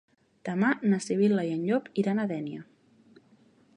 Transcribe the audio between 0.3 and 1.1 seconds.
Demà na